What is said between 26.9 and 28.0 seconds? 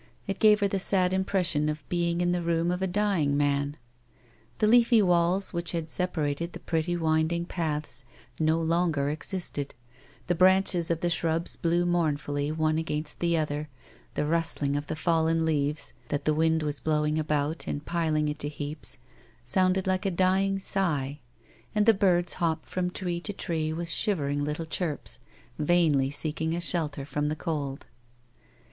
from the cold.